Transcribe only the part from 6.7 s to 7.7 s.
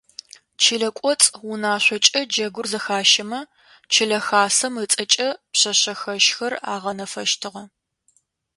агъэнафэщтыгъэ.